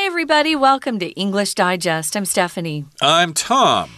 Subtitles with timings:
[0.00, 0.56] Hi, everybody.
[0.56, 2.16] Welcome to English Digest.
[2.16, 2.86] I'm Stephanie.
[3.02, 3.90] I'm Tom.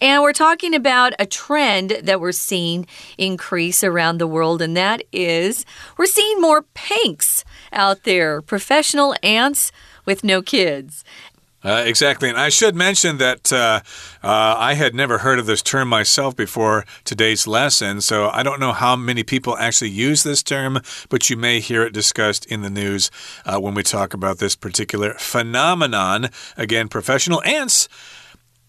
[0.00, 2.86] And we're talking about a trend that we're seeing
[3.18, 5.66] increase around the world, and that is
[5.98, 9.72] we're seeing more PANKs out there, professional aunts
[10.06, 11.04] with no kids.
[11.64, 12.28] Uh, exactly.
[12.28, 13.80] And I should mention that uh,
[14.22, 18.00] uh, I had never heard of this term myself before today's lesson.
[18.00, 21.84] So I don't know how many people actually use this term, but you may hear
[21.84, 23.10] it discussed in the news
[23.46, 26.30] uh, when we talk about this particular phenomenon.
[26.56, 27.88] Again, professional aunts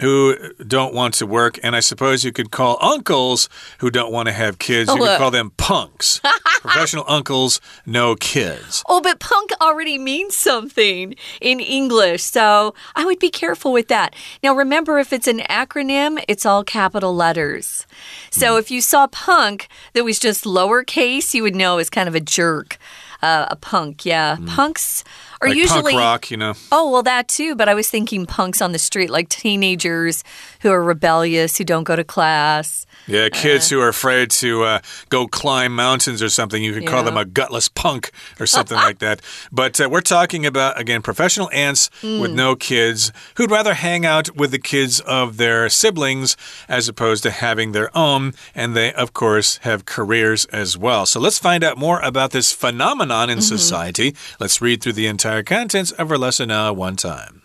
[0.02, 0.35] who
[0.67, 3.47] don't want to work, and I suppose you could call uncles
[3.79, 4.89] who don't want to have kids.
[4.91, 6.19] You could call them punks.
[6.61, 8.83] Professional uncles, no kids.
[8.88, 14.16] Oh, but punk already means something in English, so I would be careful with that.
[14.41, 17.85] Now, remember, if it's an acronym, it's all capital letters.
[18.31, 18.59] So mm.
[18.59, 22.19] if you saw punk that was just lowercase, you would know it's kind of a
[22.21, 22.77] jerk.
[23.21, 24.35] Uh, a punk, yeah.
[24.35, 24.49] Mm.
[24.49, 25.05] Punks
[25.43, 26.53] are like usually punk rock, you know.
[26.71, 27.55] Oh, well, that too.
[27.55, 30.23] But I was thinking punks on the street, like teenagers
[30.61, 32.85] who are rebellious, who don't go to class.
[33.08, 36.63] Yeah, kids uh, who are afraid to uh, go climb mountains or something.
[36.63, 39.22] You could call them a gutless punk or something like that.
[39.52, 42.22] But uh, we're talking about, again, professional aunts mm.
[42.22, 47.23] with no kids who'd rather hang out with the kids of their siblings as opposed
[47.23, 48.33] to having their own.
[48.55, 51.05] And they, of course, have careers as well.
[51.05, 53.57] So let's find out more about this phenomenon in mm -hmm.
[53.57, 54.16] society.
[54.39, 57.44] Let's read through the entire contents of our lesson one time.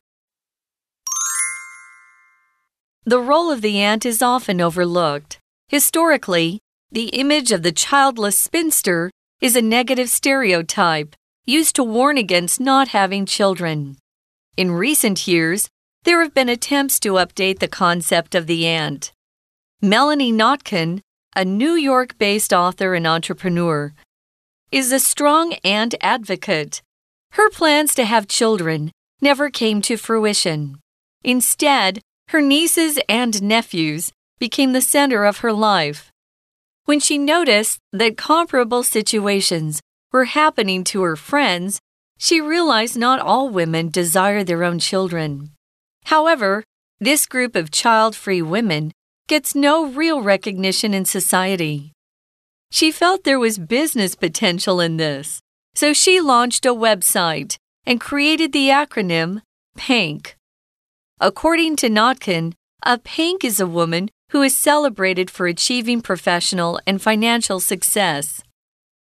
[3.04, 5.38] The role of the aunt is often overlooked.
[5.68, 6.60] Historically,
[6.92, 11.14] the image of the childless spinster is a negative stereotype
[11.46, 13.96] used to warn against not having children.
[14.56, 15.68] In recent years,
[16.04, 19.12] there have been attempts to update the concept of the aunt.
[19.80, 21.00] Melanie Notkin,
[21.36, 23.94] a New York based author and entrepreneur,
[24.72, 26.82] is a strong aunt advocate.
[27.32, 28.90] Her plans to have children
[29.20, 30.78] never came to fruition.
[31.24, 36.10] Instead, her nieces and nephews became the center of her life.
[36.84, 39.80] When she noticed that comparable situations
[40.12, 41.80] were happening to her friends,
[42.18, 45.50] she realized not all women desire their own children.
[46.04, 46.64] However,
[47.00, 48.92] this group of child free women
[49.28, 51.92] gets no real recognition in society.
[52.70, 55.40] She felt there was business potential in this,
[55.78, 57.56] so she launched a website
[57.86, 59.42] and created the acronym
[59.76, 60.36] PANK.
[61.20, 67.00] According to Notkin, a PANK is a woman who is celebrated for achieving professional and
[67.00, 68.42] financial success.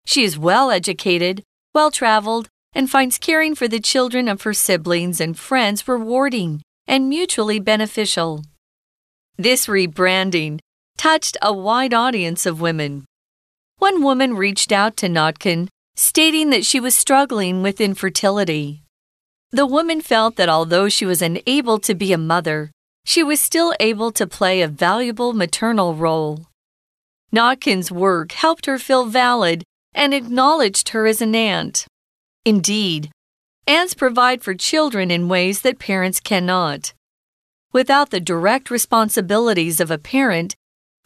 [0.05, 1.43] She is well educated,
[1.75, 7.09] well traveled, and finds caring for the children of her siblings and friends rewarding and
[7.09, 8.45] mutually beneficial.
[9.39, 10.59] This rebranding
[10.99, 13.07] touched a wide audience of women.
[13.79, 18.83] One woman reached out to Notkin, stating that she was struggling with infertility.
[19.51, 22.71] The woman felt that although she was unable to be a mother,
[23.05, 26.47] she was still able to play a valuable maternal role.
[27.33, 29.65] Notkin's work helped her feel valid
[29.95, 31.87] and acknowledged her as an aunt.
[32.45, 33.11] Indeed,
[33.67, 36.93] aunts provide for children in ways that parents cannot.
[37.73, 40.55] Without the direct responsibilities of a parent,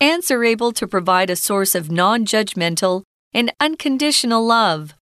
[0.00, 4.94] aunts are able to provide a source of non judgmental and unconditional love.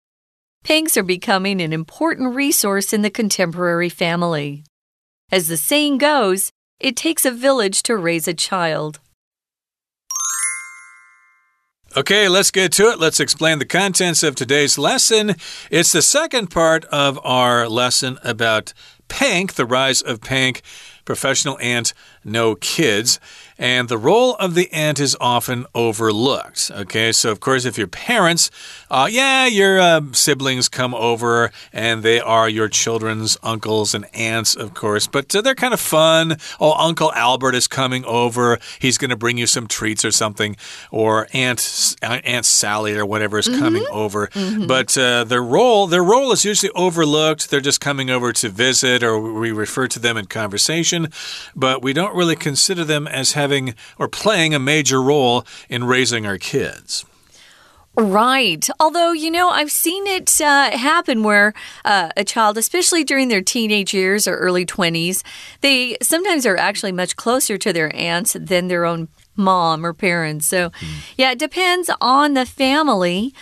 [0.64, 4.64] Panks are becoming an important resource in the contemporary family.
[5.30, 6.50] As the saying goes,
[6.80, 9.00] it takes a village to raise a child.
[11.96, 12.98] Okay, let's get to it.
[12.98, 15.34] Let's explain the contents of today's lesson.
[15.70, 18.74] It's the second part of our lesson about
[19.08, 20.60] Pank, the rise of Pank,
[21.06, 21.94] professional aunt,
[22.24, 23.18] no kids.
[23.58, 26.70] And the role of the aunt is often overlooked.
[26.74, 28.50] Okay, so of course, if your parents,
[28.90, 34.54] uh, yeah, your uh, siblings come over and they are your children's uncles and aunts,
[34.54, 36.36] of course, but uh, they're kind of fun.
[36.60, 38.58] Oh, Uncle Albert is coming over.
[38.78, 40.56] He's going to bring you some treats or something,
[40.90, 43.64] or Aunt Aunt Sally or whatever is mm -hmm.
[43.64, 44.28] coming over.
[44.34, 44.66] Mm -hmm.
[44.66, 47.48] But uh, their role, their role is usually overlooked.
[47.48, 50.95] They're just coming over to visit, or we refer to them in conversation,
[51.54, 55.84] but we don't really consider them as having having or playing a major role in
[55.84, 57.04] raising our kids.
[57.98, 58.68] Right.
[58.78, 61.54] Although, you know, I've seen it uh, happen where
[61.84, 65.22] uh, a child, especially during their teenage years or early 20s,
[65.62, 70.46] they sometimes are actually much closer to their aunts than their own mom or parents.
[70.46, 71.14] So, mm.
[71.16, 73.32] yeah, it depends on the family.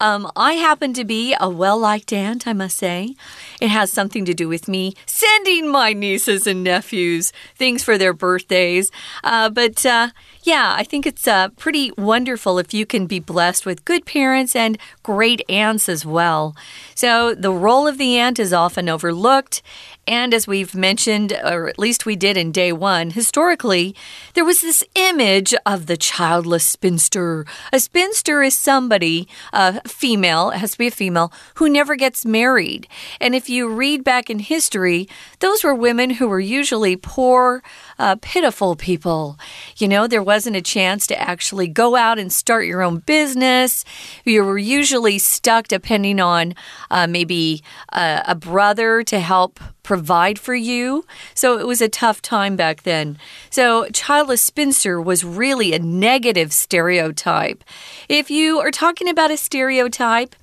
[0.00, 3.14] Um, I happen to be a well liked aunt, I must say.
[3.60, 8.12] It has something to do with me sending my nieces and nephews things for their
[8.12, 8.90] birthdays.
[9.22, 10.08] Uh, but uh,
[10.44, 14.54] Yeah, I think it's uh, pretty wonderful if you can be blessed with good parents
[14.54, 16.54] and great aunts as well.
[16.94, 19.62] So, the role of the aunt is often overlooked.
[20.06, 23.94] And as we've mentioned, or at least we did in day one, historically,
[24.34, 27.46] there was this image of the childless spinster.
[27.72, 32.26] A spinster is somebody, a female, it has to be a female, who never gets
[32.26, 32.86] married.
[33.18, 35.08] And if you read back in history,
[35.38, 37.62] those were women who were usually poor,
[37.98, 39.38] uh, pitiful people.
[39.76, 43.84] You know, there wasn't a chance to actually go out and start your own business.
[44.24, 46.54] You were usually stuck depending on
[46.90, 47.62] uh, maybe
[47.92, 51.04] uh, a brother to help provide for you.
[51.34, 53.18] So it was a tough time back then.
[53.50, 57.62] So, childless spinster was really a negative stereotype.
[58.08, 60.34] If you are talking about a stereotype,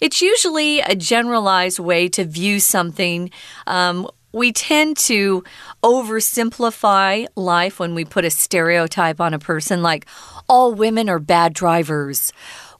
[0.00, 3.30] it's usually a generalized way to view something.
[3.66, 5.44] Um, we tend to
[5.82, 10.06] oversimplify life when we put a stereotype on a person, like
[10.48, 12.32] all women are bad drivers.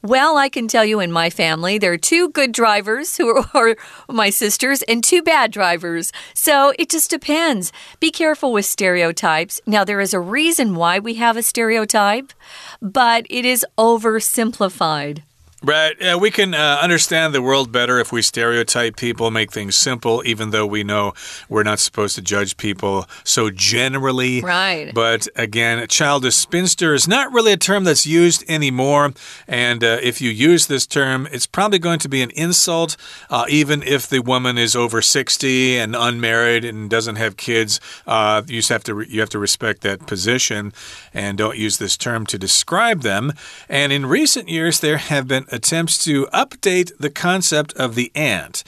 [0.04, 3.76] Well, I can tell you in my family, there are two good drivers who are,
[4.08, 6.10] my sisters and two bad drivers.
[6.34, 7.72] So it just depends.
[8.00, 9.60] Be careful with stereotypes.
[9.64, 12.32] Now, there is a reason why we have a stereotype,
[12.80, 15.22] but it is oversimplified.
[15.64, 15.96] Right.
[16.00, 20.20] Yeah, we can uh, understand the world better if we stereotype people, make things simple,
[20.26, 21.12] even though we know
[21.48, 24.40] we're not supposed to judge people so generally.
[24.40, 24.92] Right.
[24.92, 29.12] But again, childish spinster is not really a term that's used anymore.
[29.46, 32.96] And uh, if you use this term, it's probably going to be an insult,
[33.30, 37.78] uh, even if the woman is over 60 and unmarried and doesn't have kids.
[38.04, 40.72] Uh, you just have to you have to respect that position
[41.14, 43.32] and don't use this term to describe them.
[43.68, 48.64] And in recent years, there have been attempts to update the concept of the aunt.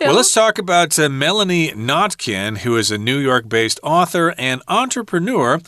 [0.00, 4.62] Well, let's talk about uh, Melanie Notkin, who is a New York based author and
[4.68, 5.60] entrepreneur.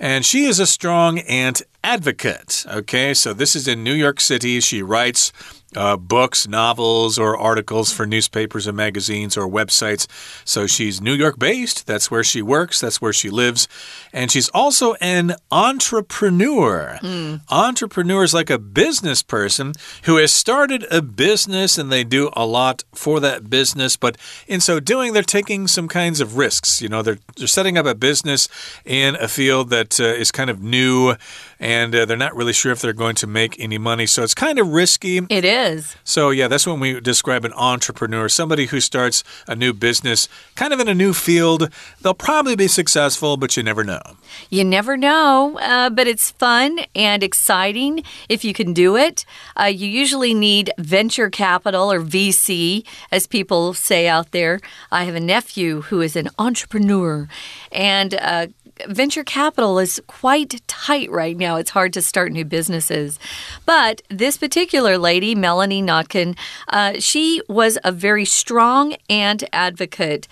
[0.00, 2.66] And she is a strong aunt advocate.
[2.68, 4.58] Okay, so this is in New York City.
[4.60, 5.32] She writes
[5.76, 10.06] uh, books, novels, or articles for newspapers and magazines or websites.
[10.44, 11.86] So she's New York based.
[11.86, 13.68] That's where she works, that's where she lives.
[14.12, 16.98] And she's also an entrepreneur.
[17.02, 17.40] Mm.
[17.50, 19.72] Entrepreneur is like a business person
[20.04, 23.96] who has started a business and they do a lot for that business.
[23.96, 24.16] But
[24.46, 26.80] in so doing, they're taking some kinds of risks.
[26.80, 28.48] You know, they're, they're setting up a business
[28.84, 31.14] in a field that uh, is kind of new
[31.58, 34.06] and uh, they're not really sure if they're going to make any money.
[34.06, 35.20] So it's kind of risky.
[35.28, 35.96] It is.
[36.04, 40.72] So, yeah, that's when we describe an entrepreneur somebody who starts a new business kind
[40.72, 41.70] of in a new field.
[42.00, 44.00] They'll probably be successful, but you never know.
[44.50, 49.24] You never know, uh, but it's fun and exciting if you can do it.
[49.58, 54.60] Uh, you usually need venture capital or VC, as people say out there.
[54.90, 57.28] I have a nephew who is an entrepreneur,
[57.72, 58.46] and uh,
[58.88, 61.56] venture capital is quite tight right now.
[61.56, 63.18] It's hard to start new businesses.
[63.66, 66.36] But this particular lady, Melanie Notkin,
[66.68, 70.28] uh, she was a very strong and advocate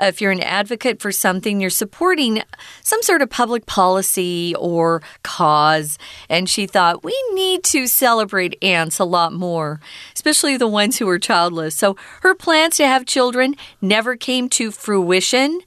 [0.00, 2.42] if you're an advocate for something, you're supporting
[2.82, 5.98] some sort of public policy or cause.
[6.28, 9.80] And she thought, we need to celebrate aunts a lot more,
[10.14, 11.74] especially the ones who are childless.
[11.74, 15.60] So her plans to have children never came to fruition.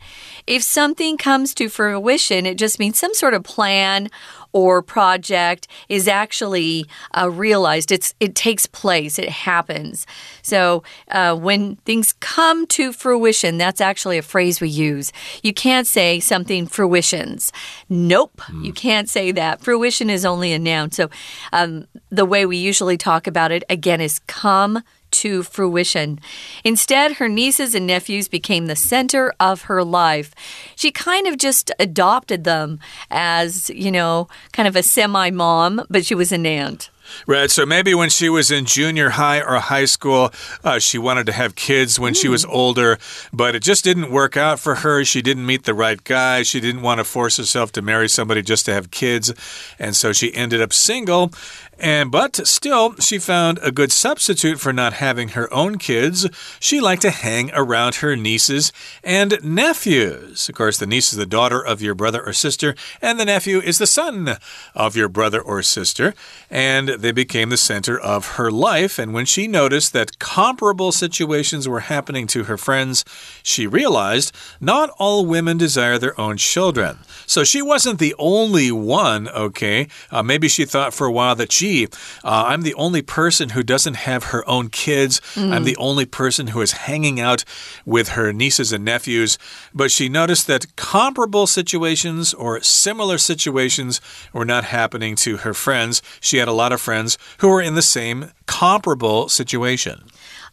[0.50, 4.10] If something comes to fruition, it just means some sort of plan
[4.52, 7.92] or project is actually uh, realized.
[7.92, 9.20] It's it takes place.
[9.20, 10.08] It happens.
[10.42, 10.82] So
[11.12, 15.14] uh, when things come to fruition, that's actually a phrase we use.
[15.44, 17.52] You can't say something fruitions.
[17.88, 18.66] Nope, mm.
[18.66, 19.62] you can't say that.
[19.62, 20.92] Fruition is only a noun.
[20.92, 21.12] So
[21.54, 26.20] um, the way we usually talk about it again is come to fruition.
[26.64, 30.34] Instead, her nieces and nephews became the center of her life.
[30.76, 36.06] She kind of just adopted them as, you know, kind of a semi mom, but
[36.06, 36.90] she was an aunt.
[37.28, 37.52] Right.
[37.52, 40.32] So maybe when she was in junior high or high school,
[40.64, 42.22] uh, she wanted to have kids when mm.
[42.22, 42.52] she was hmm.
[42.52, 42.98] older,
[43.34, 45.04] but it just didn't work out for her.
[45.04, 46.44] She didn't meet the right guy.
[46.44, 49.34] She didn't want to force herself to marry somebody just to have kids.
[49.78, 51.32] And so she ended up single.
[51.80, 56.28] And but still, she found a good substitute for not having her own kids.
[56.60, 60.50] She liked to hang around her nieces and nephews.
[60.50, 63.62] Of course, the niece is the daughter of your brother or sister, and the nephew
[63.62, 64.38] is the son
[64.76, 66.14] of your brother or sister.
[66.50, 69.00] And they became the center of her life.
[69.00, 73.06] And when she noticed that comparable situations were happening to her friends,
[73.44, 77.00] she realized not all women desire their own children.
[77.26, 79.88] So she wasn't the only one, okay?
[80.12, 81.88] Uh, maybe she thought for a while that, gee,
[82.24, 85.22] uh, I'm the only person who doesn't have her own kids.
[85.36, 85.54] Mm.
[85.54, 87.44] I'm the only person who is hanging out
[87.86, 89.38] with her nieces and nephews.
[89.74, 94.02] But she noticed that comparable situations or similar situations
[94.34, 96.02] were not happening to her friends.
[96.20, 99.98] She had a lot of friends who were in the same comparable situation.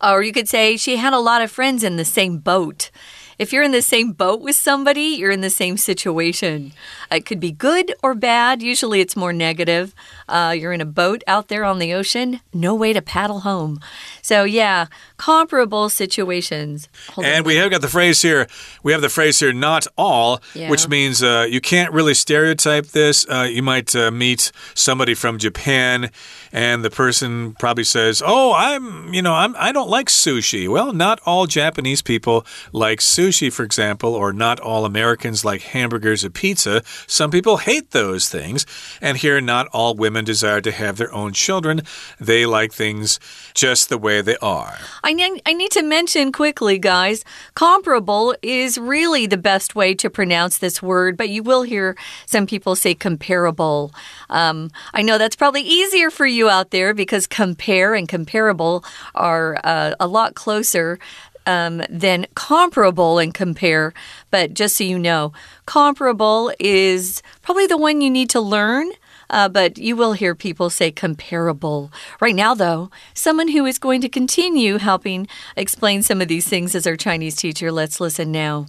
[0.02, 2.90] Or you could say she had a lot of friends in the same boat.
[3.38, 6.73] If you're in the same boat with somebody, you're in the same situation.
[7.11, 8.62] It could be good or bad.
[8.62, 9.95] Usually it's more negative.
[10.28, 13.81] Uh, you're in a boat out there on the ocean, no way to paddle home.
[14.23, 16.88] So, yeah, comparable situations.
[17.11, 18.49] Hold and we have got the phrase here.
[18.82, 20.70] We have the phrase here, not all, yeah.
[20.70, 23.26] which means uh, you can't really stereotype this.
[23.28, 26.11] Uh, you might uh, meet somebody from Japan,
[26.52, 30.92] and the person probably says, "Oh, I'm, you know, I'm, I don't like sushi." Well,
[30.92, 36.30] not all Japanese people like sushi, for example, or not all Americans like hamburgers or
[36.30, 36.82] pizza.
[37.06, 38.66] Some people hate those things,
[39.00, 41.82] and here, not all women women desire to have their own children.
[42.18, 43.20] They like things
[43.54, 44.78] just the way they are.
[45.06, 50.10] I need, I need to mention quickly, guys comparable is really the best way to
[50.10, 51.96] pronounce this word, but you will hear
[52.26, 53.92] some people say comparable.
[54.30, 58.84] Um, I know that's probably easier for you out there because compare and comparable
[59.14, 60.98] are uh, a lot closer
[61.46, 63.94] um, than comparable and compare.
[64.32, 65.32] But just so you know,
[65.66, 68.90] comparable is probably the one you need to learn.
[69.30, 71.90] Uh, but you will hear people say comparable.
[72.21, 76.75] Right now, though, someone who is going to continue helping explain some of these things
[76.75, 77.73] is our Chinese teacher.
[77.73, 78.66] Let's listen now.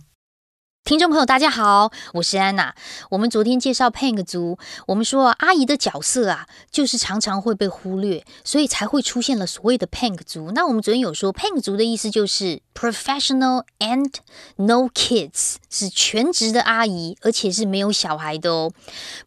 [0.88, 2.74] 听众朋友，大家好，我是安娜。
[3.10, 10.52] 我们昨天介绍 Pang 族，我们说阿姨的角色啊，就是常常会被忽略，所以才会出现了所谓的 Pang 族。
[10.52, 14.14] 那我们昨天有说，Pang 族的意思就是 professional and
[14.56, 18.72] no kids，是全职的阿姨，而且是没有小孩的哦。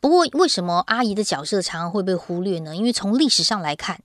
[0.00, 2.74] 不过，为什么阿姨的角色常常会被忽略呢？
[2.74, 4.00] 因为从历史上来看，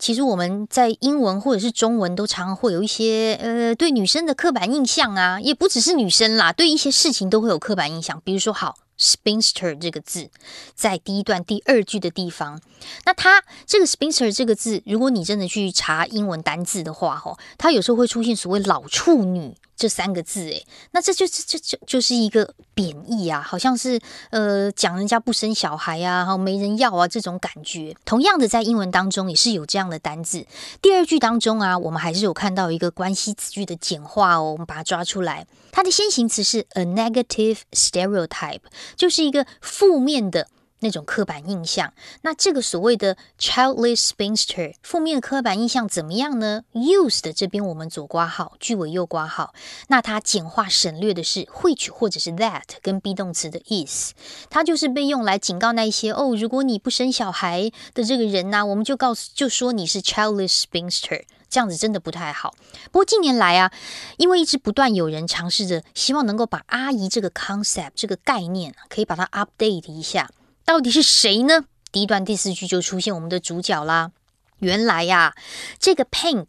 [0.00, 6.87] 其实我们在英文或者是中文都常常会有一些呃对女生的刻板印象啊，也不只是女生啦，对一些。
[6.90, 10.30] 事情都会有刻板印象，比如说，好，spinster 这个字，
[10.74, 12.60] 在第一段第二句的地方，
[13.04, 19.54] 那它这个 spinster 这个字，如果你真的去查英文单字的话，哦，它有时候会出现所谓老处女。
[19.78, 27.96] 这三个字，诶，那这就是这就就是一个贬义啊，好像是呃讲人家不生小孩啊，然后没人要啊这种感觉。
[28.04, 30.44] 同样的，在英文当中也是有这样的单字。
[30.82, 35.46] 第二句当中啊，我们还是有看到一个关系词句的简化哦，我们把它抓出来。
[35.70, 38.62] 它的先行词是 a negative stereotype，
[38.96, 40.48] 就是一个负面的。
[40.80, 41.92] 那种刻板印象，
[42.22, 49.52] 那这个所谓的 childless spinster 负面的刻板印象怎么样呢？used 这边我们左挂号，句尾右挂号，
[49.88, 54.12] 那它简化省略的是 which 或者是 that 跟 be 动词的 is，
[54.48, 62.54] 它就是被用来警告那一些哦，如果你不生小孩的这个人呢，我们就告诉就说你是 childless spinster，这样子真的不太好。
[62.92, 63.72] 不过近年来啊，
[64.16, 70.30] 因为一直不断有人尝试着希望能够把阿姨这个 concept 这个概念可以把它 update 一下。
[70.68, 71.64] 到底是谁呢？
[71.90, 74.12] 第一段第四句就出现我们的主角啦。
[74.58, 75.34] 原来呀，
[75.78, 76.48] 这个 pink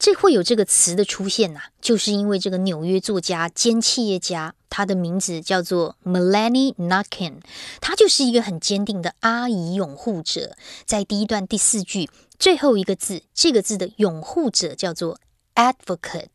[0.00, 7.34] 这会有这个词的出现呐，就是因为这个纽约作家兼企业家，他的名字叫做 Melanie Nucken，
[7.80, 10.56] 他就是一个很坚定的阿姨拥护者。
[10.84, 15.20] 在第一段第四句最后一个字，这个字的拥护者叫做
[15.54, 16.26] advocate。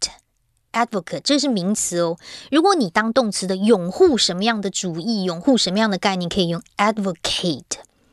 [0.74, 2.18] Advocate 这是名词哦。
[2.52, 7.64] 如果你当动词的拥护什么样的主义，拥护什么样的概念，可以用 advocate。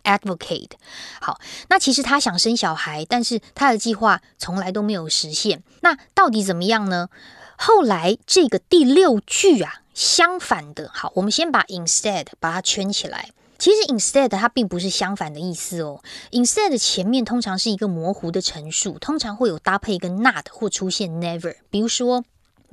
[0.02, 0.72] Advocate。
[1.20, 5.62] 好，那其实他想生小孩，但是他的计划从来都没有实现。
[5.80, 7.08] 那到底怎么样呢？
[7.56, 10.90] 后来这个第六句啊，相反的。
[10.92, 13.30] 好，我们先把 instead 把它圈起来。
[13.58, 16.02] 其实 instead 它并不是相反的意思哦。
[16.32, 21.56] instead 前面通常是一个模糊的陈述，通常会有搭配一个 not 或出现 never。
[21.70, 22.24] 比如说。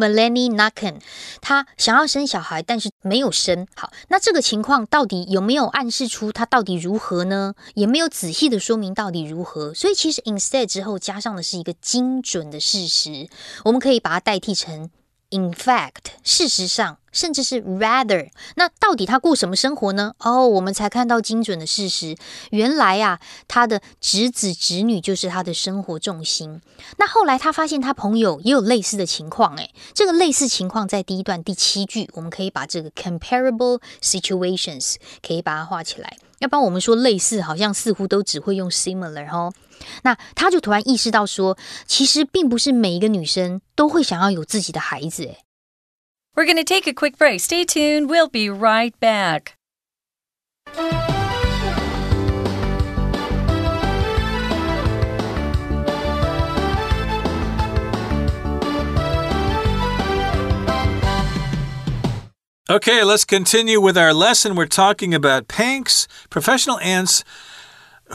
[0.01, 0.95] Melanie Nacken，
[1.41, 3.67] 她想要生小孩，但是没有生。
[3.75, 7.53] 好，那这个情况到底有没有暗示出她到底如何呢？
[7.75, 9.73] 也没有仔细的说明到底如何。
[9.75, 13.29] 所以其实 instead 之后加上的是一个精准的事实，
[13.63, 14.89] 我们可以把它代替成
[15.31, 18.29] in fact，事实上甚至是 rather。
[18.55, 20.13] 那到底他过什么生活呢？
[20.19, 22.15] 哦，我们才看到精准的事实。
[22.51, 26.61] 原来呀，他的侄子侄女就是他的生活重心。
[26.97, 34.95] 那后来他发现他朋友也有类似的情况，诶，这个类似情况在第一段第七句，我们可以把这个 comparable situations
[35.25, 36.17] 可以把它画起来。
[36.40, 39.52] 要不然我们说类似，好像似乎都只会用 similar 哦。
[40.02, 41.56] 那他就突然意识到说，
[41.86, 45.24] 其实并不是每一个女生都会想要有自己的孩子。
[45.24, 45.38] 诶。
[46.34, 47.40] We're going to take a quick break.
[47.40, 48.08] Stay tuned.
[48.08, 49.54] We'll be right back.
[62.71, 64.55] Okay, let's continue with our lesson.
[64.55, 67.25] We're talking about Panks, professional aunts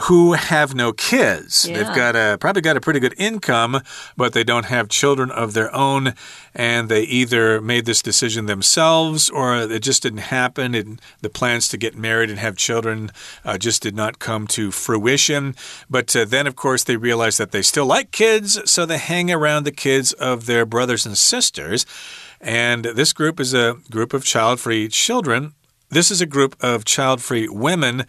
[0.05, 1.67] who have no kids.
[1.67, 1.77] Yeah.
[1.77, 3.81] They've got a probably got a pretty good income,
[4.15, 6.15] but they don't have children of their own,
[6.55, 10.73] and they either made this decision themselves or it just didn't happen.
[10.73, 13.11] And the plans to get married and have children
[13.45, 15.53] uh, just did not come to fruition.
[15.87, 19.31] But uh, then, of course, they realize that they still like kids, so they hang
[19.31, 21.85] around the kids of their brothers and sisters.
[22.41, 25.53] And this group is a group of child free children.
[25.89, 28.05] This is a group of child free women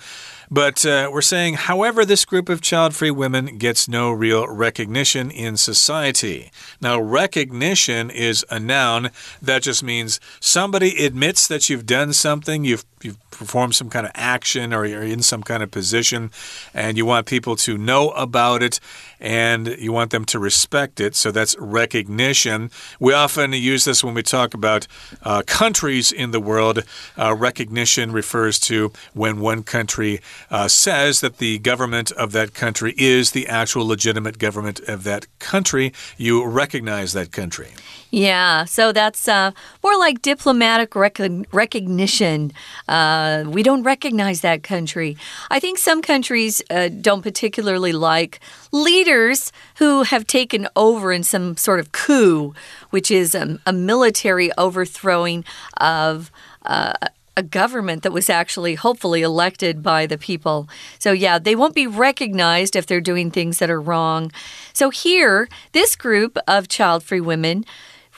[0.51, 5.31] but uh, we're saying, however, this group of child free women gets no real recognition
[5.31, 6.51] in society.
[6.81, 9.11] Now, recognition is a noun
[9.43, 14.13] that just means somebody admits that you've done something, you've you've performed some kind of
[14.15, 16.31] action or you're in some kind of position
[16.75, 18.81] and you want people to know about it
[19.21, 21.15] and you want them to respect it.
[21.15, 22.71] So that's recognition.
[22.99, 24.87] We often use this when we talk about
[25.23, 26.85] uh, countries in the world.
[27.17, 30.21] Uh, recognition refers to when one country
[30.51, 35.27] uh, says that the government of that country is the actual legitimate government of that
[35.39, 35.93] country.
[36.17, 37.69] You recognize that country.
[38.11, 39.51] Yeah, so that's uh,
[39.83, 41.19] more like diplomatic rec
[41.53, 42.53] recognition.
[42.87, 45.19] Uh, we don't recognize that country.
[45.51, 48.41] I think some countries uh, don't particularly like
[48.73, 52.55] leaders who have taken over in some sort of coup,
[52.91, 55.45] which is a, a military overthrowing
[55.77, 56.31] of.
[56.65, 56.93] Uh,
[57.39, 60.69] a government that was actually hopefully elected by the people.
[60.99, 64.33] So, yeah, they won't be recognized if they're doing things that are wrong.
[64.73, 67.65] So, here, this group of child free women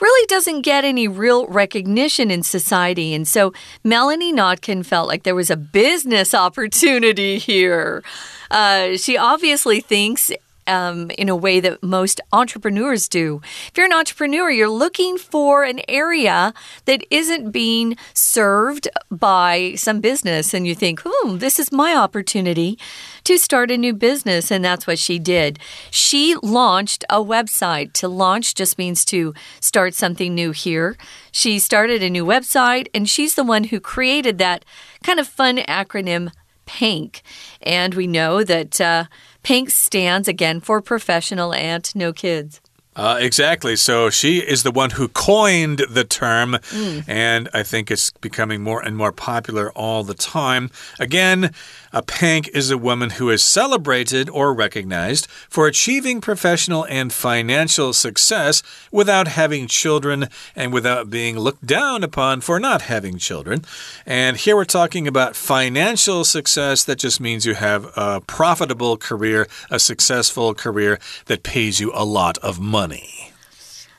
[0.00, 3.12] really doesn't get any real recognition in society.
[3.12, 3.52] And so
[3.84, 8.02] Melanie Notkin felt like there was a business opportunity here.
[8.50, 10.32] Uh, she obviously thinks
[10.70, 13.40] um, in a way that most entrepreneurs do.
[13.68, 20.00] If you're an entrepreneur, you're looking for an area that isn't being served by some
[20.00, 22.78] business, and you think, hmm, this is my opportunity
[23.24, 24.50] to start a new business.
[24.50, 25.58] And that's what she did.
[25.90, 27.92] She launched a website.
[27.94, 30.96] To launch just means to start something new here.
[31.32, 34.64] She started a new website, and she's the one who created that
[35.02, 36.30] kind of fun acronym,
[36.78, 37.22] PANK.
[37.62, 38.80] And we know that.
[38.80, 39.04] Uh,
[39.42, 42.60] PANK stands again for professional and no kids.
[42.96, 43.76] Uh, exactly.
[43.76, 47.04] So she is the one who coined the term, mm.
[47.06, 50.70] and I think it's becoming more and more popular all the time.
[50.98, 51.54] Again,
[51.92, 57.92] a pank is a woman who is celebrated or recognized for achieving professional and financial
[57.92, 63.64] success without having children and without being looked down upon for not having children.
[64.04, 66.82] And here we're talking about financial success.
[66.84, 72.04] That just means you have a profitable career, a successful career that pays you a
[72.04, 72.79] lot of money.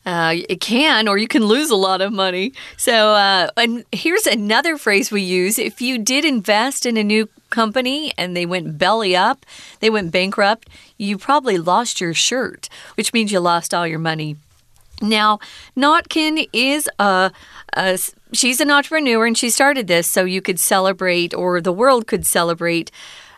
[0.04, 2.54] Uh, it can, or you can lose a lot of money.
[2.76, 7.30] So, uh, and here's another phrase we use if you did invest in a new
[7.52, 9.46] company and they went belly up,
[9.80, 14.38] they went bankrupt, you probably lost your shirt, which means you lost all your money.
[15.02, 15.40] Now,
[15.76, 17.32] Notkin is a,
[17.74, 18.00] a
[18.34, 22.26] she's an entrepreneur and she started this so you could celebrate or the world could
[22.26, 22.92] celebrate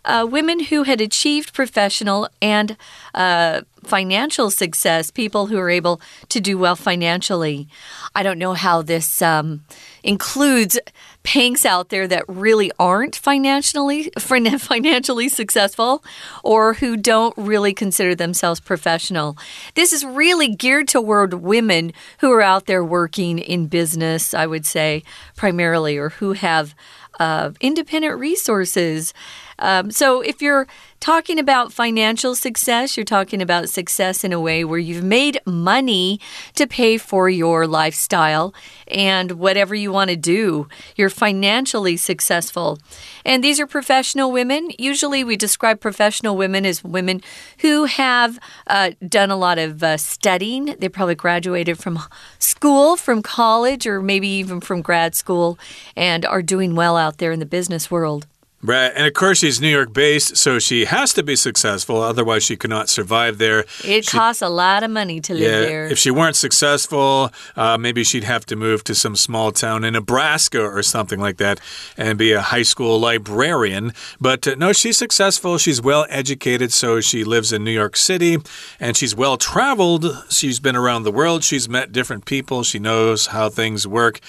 [0.05, 2.77] uh, women who had achieved professional and
[3.13, 7.67] uh, financial success, people who are able to do well financially.
[8.15, 9.63] I don't know how this um,
[10.03, 10.79] includes
[11.23, 16.03] panks out there that really aren't financially financially successful
[16.43, 19.37] or who don't really consider themselves professional.
[19.75, 24.65] This is really geared toward women who are out there working in business, I would
[24.65, 25.03] say,
[25.35, 26.75] primarily, or who have
[27.19, 29.13] uh, independent resources.
[29.59, 30.67] Um, so if you're
[31.03, 32.95] talking about financial success.
[32.95, 36.17] You're talking about success in a way where you've made money
[36.55, 38.53] to pay for your lifestyle
[38.87, 40.69] and whatever you want to do.
[40.95, 42.79] You're financially successful.
[43.25, 44.69] And these are professional women.
[44.79, 47.19] Usually, we describe professional women as women
[47.57, 50.73] who have uh, done a lot of uh, studying.
[50.79, 51.99] They probably graduated from
[52.39, 55.59] school, from college, or maybe even from grad school,
[55.97, 58.25] and are doing well out there in the business world.
[58.63, 58.93] Right.
[58.95, 62.01] And of course, she's New York based, so she has to be successful.
[62.01, 63.65] Otherwise, she could not survive there.
[63.83, 65.87] It she, costs a lot of money to live yeah, there.
[65.87, 69.93] If she weren't successful, uh, maybe she'd have to move to some small town in
[69.93, 71.59] Nebraska or something like that
[71.97, 73.91] and be a high school librarian.
[74.21, 75.57] But uh, no, she's successful.
[75.57, 78.37] She's well educated, so she lives in New York City
[78.79, 80.05] and she's well traveled.
[80.29, 81.43] She's been around the world.
[81.43, 82.63] She's met different people.
[82.63, 84.21] She knows how things work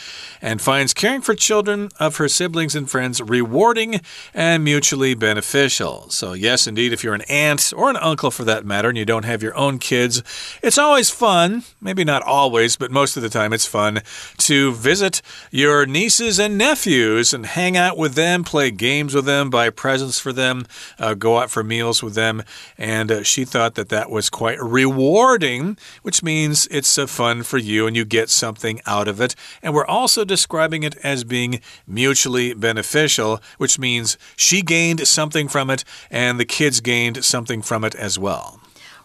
[0.42, 4.00] and finds caring for children of her siblings and friends rewarding
[4.32, 6.08] and mutually beneficial.
[6.10, 9.04] So, yes, indeed, if you're an aunt or an uncle for that matter and you
[9.04, 10.22] don't have your own kids,
[10.62, 14.02] it's always fun, maybe not always, but most of the time it's fun
[14.38, 19.50] to visit your nieces and nephews and hang out with them, play games with them,
[19.50, 20.66] buy presents for them,
[20.98, 22.42] uh, go out for meals with them.
[22.78, 27.58] And uh, she thought that that was quite rewarding, which means it's uh, fun for
[27.58, 29.34] you and you get something out of it.
[29.62, 35.70] And we're also describing it as being mutually beneficial, which means she gained something from
[35.70, 38.60] it, and the kids gained something from it as well.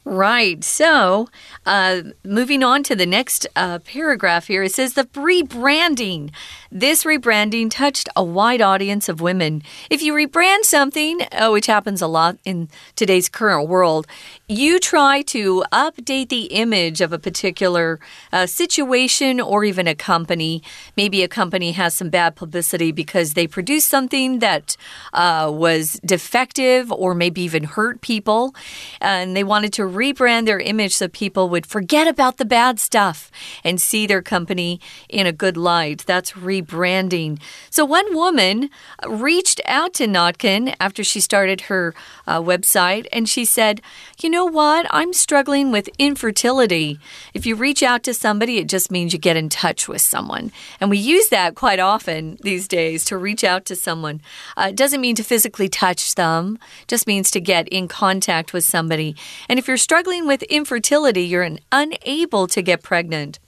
[0.06, 0.64] Right.
[0.64, 1.28] So,
[1.66, 6.32] uh, moving on to the next uh, paragraph here, it says the rebranding.
[6.72, 9.62] This rebranding touched a wide audience of women.
[9.90, 14.08] If you rebrand something, uh, which happens a lot in today's current world,
[14.48, 18.00] you try to update the image of a particular
[18.32, 20.64] uh, situation or even a company.
[20.96, 24.78] Maybe a company has some bad publicity because they produced something that
[25.14, 28.56] uh, was defective or maybe even hurt people,
[29.02, 33.32] and they wanted to rebrand their image so people would forget about the bad stuff
[33.63, 36.04] and see their company in a good light.
[36.06, 37.39] That's rebranding.
[37.69, 38.69] So, one woman
[39.08, 41.93] reached out to Notkin after she started her
[42.28, 43.82] uh, website and she said,
[44.21, 44.86] You know what?
[44.89, 46.99] I'm struggling with infertility.
[47.34, 50.52] If you reach out to somebody, it just means you get in touch with someone.
[50.80, 54.21] And we use that quite often these days to reach out to someone.
[54.56, 58.63] Uh, it doesn't mean to physically touch them, just means to get in contact with
[58.63, 59.15] somebody.
[59.47, 63.39] And if you're struggling with infertility, you're unable to get pregnant.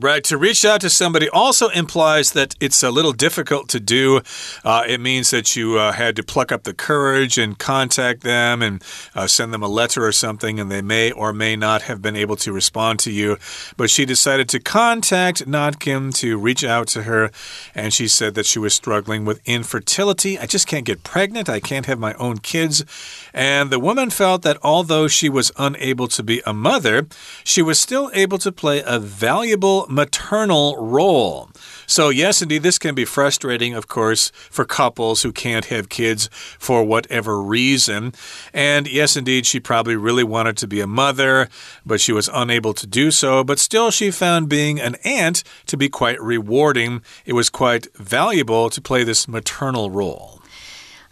[0.00, 0.24] Right.
[0.24, 4.22] To reach out to somebody also implies that it's a little difficult to do.
[4.64, 8.60] Uh, it means that you uh, had to pluck up the courage and contact them
[8.60, 8.82] and
[9.14, 12.16] uh, send them a letter or something, and they may or may not have been
[12.16, 13.38] able to respond to you.
[13.76, 17.30] But she decided to contact Notkin to reach out to her,
[17.72, 20.40] and she said that she was struggling with infertility.
[20.40, 21.48] I just can't get pregnant.
[21.48, 22.84] I can't have my own kids.
[23.32, 27.06] And the woman felt that although she was unable to be a mother,
[27.44, 31.50] she was still able to play a valuable maternal role.
[31.86, 36.28] So, yes, indeed, this can be frustrating, of course, for couples who can't have kids
[36.58, 38.12] for whatever reason.
[38.52, 41.48] And yes, indeed, she probably really wanted to be a mother,
[41.84, 43.44] but she was unable to do so.
[43.44, 47.02] But still, she found being an aunt to be quite rewarding.
[47.26, 50.40] It was quite valuable to play this maternal role.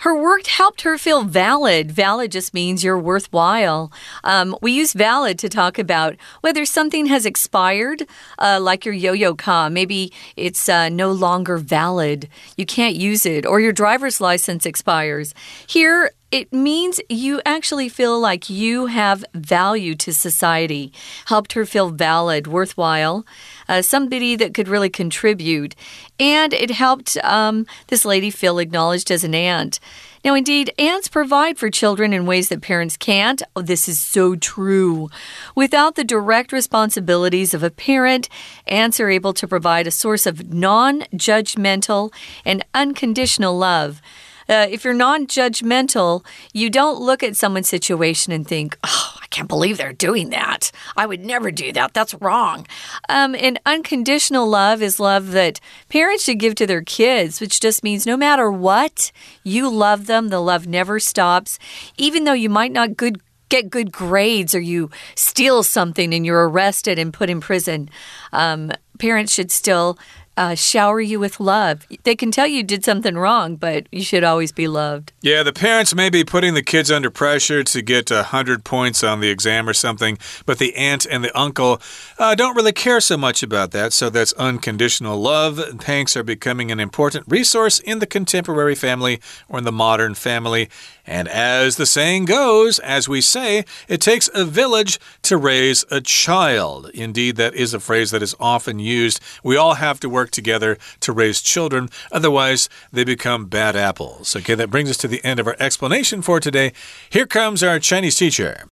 [0.02, 1.92] Her work helped her feel valid.
[1.92, 3.92] Valid just means you're worthwhile.
[4.24, 8.08] Um, we use valid to talk about whether something has expired,
[8.40, 9.68] uh, like your yo yo ka.
[9.68, 12.28] Maybe it's uh, no longer valid.
[12.56, 15.34] You can't use it, or your driver's license expires.
[15.68, 20.90] Here, it means you actually feel like you have value to society.
[21.26, 23.26] Helped her feel valid, worthwhile,
[23.68, 25.76] uh, somebody that could really contribute.
[26.18, 29.78] And it helped um, this lady feel acknowledged as an aunt.
[30.24, 33.42] Now, indeed, aunts provide for children in ways that parents can't.
[33.54, 35.10] Oh, this is so true.
[35.54, 38.28] Without the direct responsibilities of a parent,
[38.66, 42.12] aunts are able to provide a source of non judgmental
[42.44, 44.00] and unconditional love.
[44.48, 49.26] Uh, if you're non judgmental, you don't look at someone's situation and think, oh, I
[49.26, 50.70] can't believe they're doing that.
[50.96, 51.94] I would never do that.
[51.94, 52.66] That's wrong.
[53.08, 57.82] Um, and unconditional love is love that parents should give to their kids, which just
[57.84, 60.28] means no matter what, you love them.
[60.28, 61.58] The love never stops.
[61.96, 63.20] Even though you might not good
[63.52, 67.90] get good grades or you steal something and you're arrested and put in prison,
[68.32, 69.98] um, parents should still
[70.36, 71.86] uh, shower you with love.
[72.04, 75.12] They can tell you did something wrong, but you should always be loved.
[75.20, 79.20] Yeah, the parents may be putting the kids under pressure to get 100 points on
[79.20, 81.80] the exam or something, but the aunt and the uncle
[82.18, 83.92] uh, don't really care so much about that.
[83.92, 85.60] So that's unconditional love.
[85.80, 90.70] Panks are becoming an important resource in the contemporary family or in the modern family.
[91.06, 96.00] And as the saying goes, as we say, it takes a village to raise a
[96.00, 96.90] child.
[96.94, 99.20] Indeed, that is a phrase that is often used.
[99.42, 104.36] We all have to work together to raise children, otherwise, they become bad apples.
[104.36, 106.72] Okay, that brings us to the end of our explanation for today.
[107.10, 108.71] Here comes our Chinese teacher.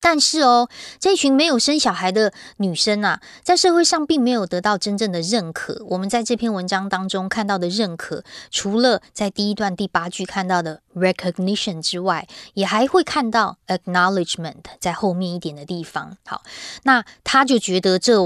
[0.00, 5.84] 但是哦，这群没有生小孩的女生啊，在社会上并没有得到真正的认可。
[5.90, 16.16] 我们在这篇文章当中看到的认可，除了在第一段第八句看到的 recognition 之外，也还会看到 acknowledgement 在后面一点的地方。
[16.24, 16.42] 好，
[16.84, 18.18] 那他就觉得这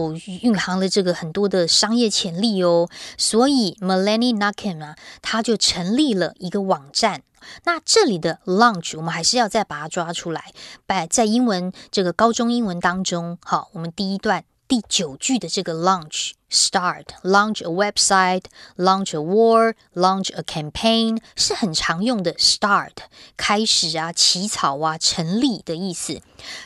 [0.43, 7.23] 蕴含了这个很多的商业潜力哦，所以 Melanie Nakim 啊，他就成立了一个网站。
[7.65, 10.53] 那这里的 launch 我们还是要再把它抓出来，
[10.87, 18.45] 在在英文这个高中英文当中，好，我们第一段第九句的这个 launch start launch a website
[18.77, 22.93] launch a war launch a campaign 是很常用的 start
[23.37, 26.21] 开始啊起草啊成立的意思，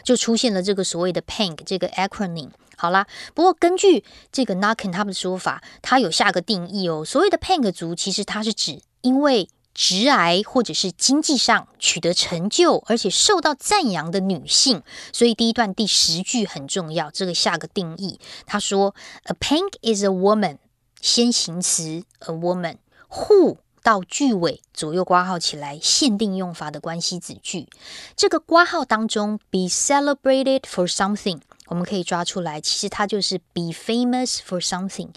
[0.04, 2.50] 就出现了这个所谓的 PANK 这个 acronym。
[2.76, 17.12] 好啦，不过根据这个 Naken 他们的说法，他有下个定义哦，所谓的 PANK 族其实它是指因为直癌或者是经济上取得成就，而且受到赞扬的女性，所以第一段第十句很重要。
[17.12, 20.58] 这个下个定义，他说：“A pink is a woman。”
[21.00, 27.68] 先行词 “a woman”，“ who 到句尾左右挂号起来，限定用法的关系子句。
[28.16, 31.38] 这个挂号当中，“be celebrated for something”，
[31.68, 35.10] 我们可以抓出来，其实它就是 “be famous for something”，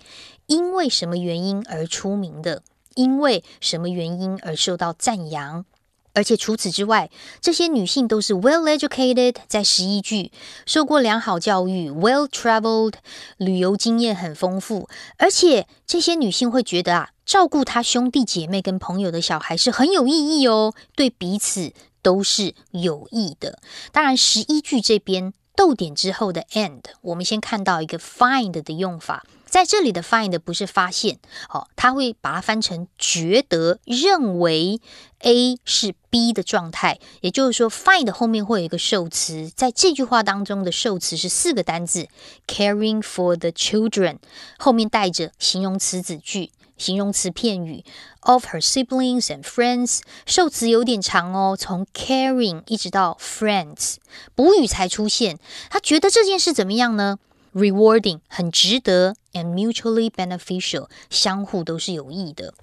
[0.46, 2.62] 因为什么原因而出名的。
[2.96, 5.66] 因为什么原因而受到赞扬？
[6.14, 10.34] 而且除此之外，这些女性都是 well educated，在十一句
[10.66, 12.96] 受过良好教育，well traveled，
[13.38, 14.90] 旅游经验很丰富。
[15.18, 23.60] 而且这些女性会觉得啊，照顾她兄弟姐妹跟朋友的小孩是很有意义哦，对彼此都是有益的。
[23.94, 29.26] 当然，十一句这边逗点之后的 and，我们先看到一个 find 的用法。
[29.52, 34.80] 在这里的 find 不是发现，哦，他会把它翻成觉得、认为
[35.20, 42.08] A 是 B 的状态，也就是说，find 后面会有一个受词，在这句话当中的受词是四个单字
[42.48, 44.20] ，caring for the children，
[44.58, 47.84] 后面带着形容词子句、形容词片语
[48.22, 53.96] of her siblings and friends，受词有点长哦，从 caring 一直到 friends，
[54.34, 55.38] 补语才出现，
[55.70, 57.20] 他觉得这件事怎么样呢？
[57.55, 62.55] ？rewarding 很值得，and mutually beneficial 相互都是有益的。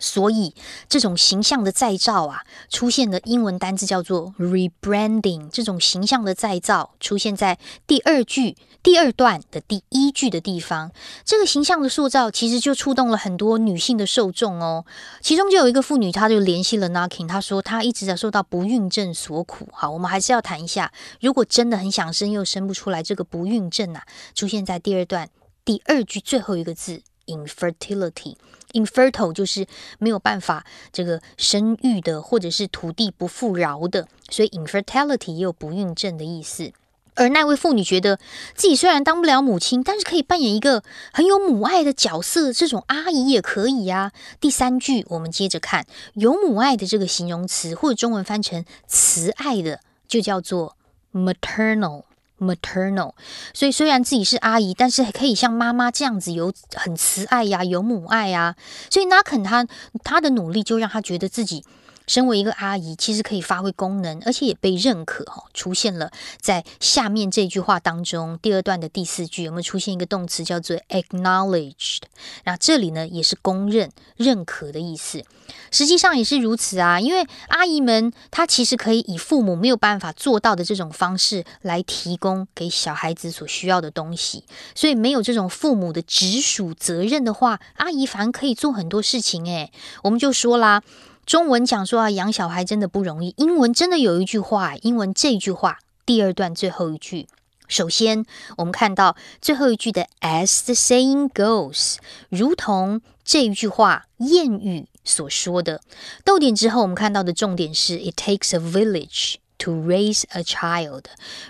[0.00, 0.52] 所以
[0.88, 5.48] 这种形象的再造啊，出现的英文单字叫做 rebranding。
[5.50, 10.90] 这种形象的再造出现在第二句第二段的第一句的地方。
[11.24, 14.84] 这个形象的塑造其实就触动了很多女性的受众哦。
[15.20, 19.68] 其中就有一个妇女，她就联系了 Knocking，她说她一直在受到不孕症所苦。
[19.72, 24.02] 好，我们还是要谈一下，如果真的很想生又生不出来，这个不孕症啊，
[24.34, 25.28] 出现在第二段
[25.62, 28.36] 第二句最后一个字 infertility。
[28.72, 29.66] infertile 就是
[29.98, 36.72] 没有办法这个生育的，或者是土地不富饶的，所以 infertility 也有不孕症的意思。
[37.16, 38.18] 而那位妇女觉得
[38.54, 44.12] 自己虽然当不了母亲，但是可以扮演一个很有母爱的角色，这种阿姨也可以呀。
[44.40, 50.76] 第三句我们接着看，有母爱的这个形容词，或者中文翻成慈爱的，就叫做
[51.12, 52.04] maternal。
[52.40, 53.12] maternal，
[53.54, 58.56] 所以虽然自己是阿姨，但是可以像妈妈这样子有很慈爱呀，有母爱呀。
[58.88, 59.66] 所以 n a k 他
[60.02, 61.64] 他的努力就让他觉得自己。
[62.10, 65.24] 身为一个阿姨，其实可以发挥功能，而且也被认可。
[65.26, 72.00] 哈，出现了在下面这句话当中，第二段的第四句有没有出现一个动词叫做 acknowledged？
[72.42, 75.22] 那这里呢也是公认、认可的意思。
[75.70, 84.42] 实际上也是如此啊，因为阿姨们她其实可以以父母没有办法做到的这种方式来提供给小孩子所需要的东西。
[84.74, 89.46] 所以没有这种父母的直属责任的话，阿姨反而可以做很多事情。
[89.46, 89.70] 诶，
[90.02, 90.82] 我们就说啦。
[91.30, 93.32] 中文讲说啊，养小孩真的不容易。
[93.36, 97.28] 英文真的有一句话，英文这句话第二段最后一句，
[97.68, 98.24] 首先
[98.56, 101.98] 我们看到最后一句的 as the saying goes，
[102.30, 105.80] 如同这一句话谚语所说的。
[106.24, 111.04] 逗点之后，我们看到的重点是 it takes a village to raise a child。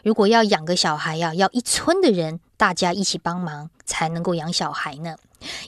[0.05, 5.17] 如果要养个小孩呀，要一村的人大家一起帮忙才能够养小孩呢。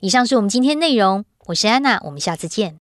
[0.02, 2.81] 以上是我们今天内容，我是安娜，我们下次见。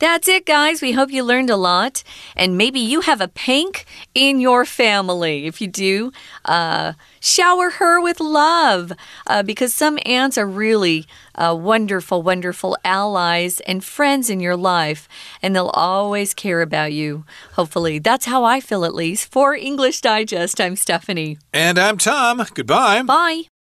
[0.00, 0.82] That's it, guys.
[0.82, 2.02] We hope you learned a lot.
[2.36, 5.46] And maybe you have a PANK in your family.
[5.46, 6.10] If you do,
[6.44, 8.92] uh, shower her with love
[9.26, 15.08] uh, because some aunts are really uh, wonderful, wonderful allies and friends in your life,
[15.40, 17.24] and they'll always care about you.
[17.52, 19.30] Hopefully, that's how I feel at least.
[19.30, 21.38] For English Digest, I'm Stephanie.
[21.52, 22.44] And I'm Tom.
[22.52, 23.02] Goodbye.
[23.02, 23.44] Bye.